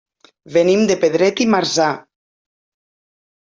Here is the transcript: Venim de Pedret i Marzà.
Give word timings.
Venim 0.55 0.85
de 0.93 0.95
Pedret 1.03 1.43
i 1.47 1.49
Marzà. 1.57 1.93